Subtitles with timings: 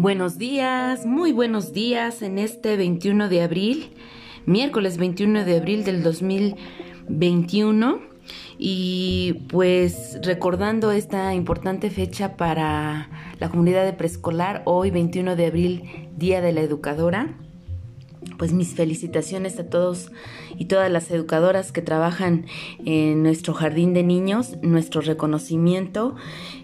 [0.00, 3.92] Buenos días, muy buenos días en este 21 de abril,
[4.46, 8.00] miércoles 21 de abril del 2021
[8.56, 13.10] y pues recordando esta importante fecha para
[13.40, 17.36] la comunidad de preescolar, hoy 21 de abril, Día de la Educadora
[18.38, 20.10] pues mis felicitaciones a todos
[20.58, 22.46] y todas las educadoras que trabajan
[22.84, 26.16] en nuestro jardín de niños, nuestro reconocimiento.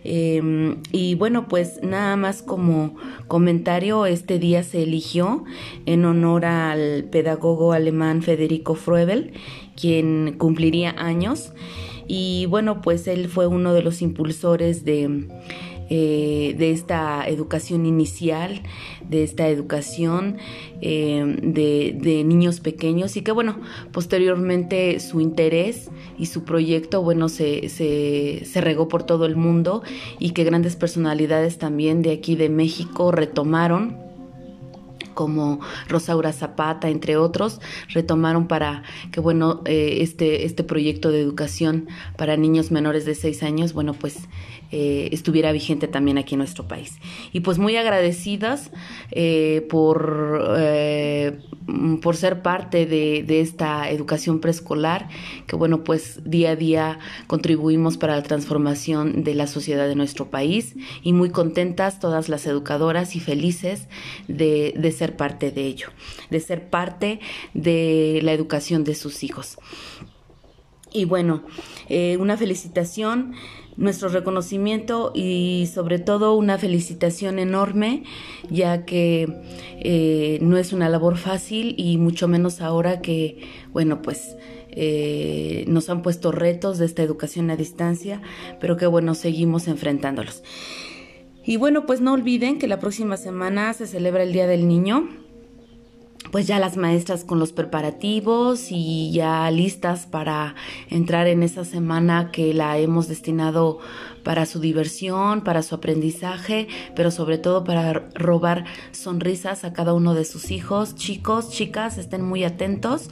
[0.05, 2.97] Em, y bueno, pues nada más como
[3.29, 5.45] comentario, este día se eligió
[5.87, 9.33] en honor al pedagogo alemán Federico Fruebel,
[9.75, 11.53] quien cumpliría años.
[12.09, 15.27] Y bueno, pues él fue uno de los impulsores de
[15.89, 18.63] eh, de esta educación inicial,
[19.09, 20.39] de esta educación
[20.81, 23.61] eh, de, niños pequeños y que bueno,
[23.93, 29.83] posteriormente su interés y su proyecto, bueno, se, se, se regó por todo el mundo
[30.19, 34.06] y que grandes personalidades también de aquí de México retomaron
[35.17, 41.89] como Rosaura Zapata, entre otros, retomaron para que, bueno, eh, este, este proyecto de educación
[42.17, 44.29] para niños menores de 6 años, bueno, pues
[44.71, 46.99] eh, estuviera vigente también aquí en nuestro país.
[47.33, 48.71] Y pues muy agradecidas
[49.11, 50.55] eh, por,
[52.01, 55.09] por ser parte de, de esta educación preescolar,
[55.47, 60.31] que bueno, pues día a día contribuimos para la transformación de la sociedad de nuestro
[60.31, 63.89] país y muy contentas todas las educadoras y felices
[64.29, 65.89] de, de ser parte de ello,
[66.31, 67.21] de ser parte
[67.55, 69.59] de la educación de sus hijos.
[70.97, 71.43] Y bueno,
[71.91, 73.35] eh, una felicitación,
[73.77, 78.05] nuestro reconocimiento y sobre todo una felicitación enorme,
[78.49, 79.29] ya que
[79.79, 83.43] eh, no es una labor fácil y mucho menos ahora que,
[83.75, 84.37] bueno, pues
[84.71, 88.23] eh, nos han puesto retos de esta educación a distancia,
[88.59, 90.43] pero que bueno, seguimos enfrentándolos.
[91.45, 95.26] Y bueno, pues no olviden que la próxima semana se celebra el Día del Niño.
[96.37, 100.55] Pues ya las maestras con los preparativos y ya listas para
[100.91, 103.79] entrar en esa semana que la hemos destinado
[104.23, 110.13] para su diversión, para su aprendizaje, pero sobre todo para robar sonrisas a cada uno
[110.13, 110.95] de sus hijos.
[110.95, 113.09] Chicos, chicas, estén muy atentos.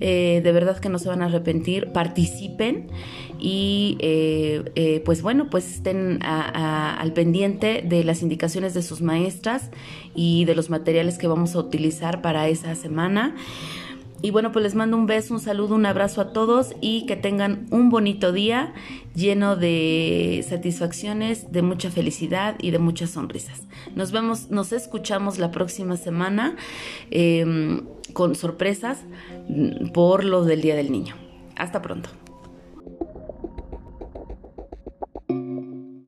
[0.00, 2.88] Eh, de verdad que no se van a arrepentir, participen
[3.38, 9.70] y eh, eh, pues bueno, pues estén al pendiente de las indicaciones de sus maestras
[10.14, 13.34] y de los materiales que vamos a utilizar para esa semana.
[14.22, 17.16] Y bueno, pues les mando un beso, un saludo, un abrazo a todos y que
[17.16, 18.72] tengan un bonito día
[19.14, 23.62] lleno de satisfacciones, de mucha felicidad y de muchas sonrisas.
[23.94, 26.56] Nos vemos, nos escuchamos la próxima semana
[27.10, 27.82] em,
[28.12, 29.00] con sorpresas
[29.48, 31.14] mm, por lo del Día del Niño.
[31.56, 32.10] Hasta pronto.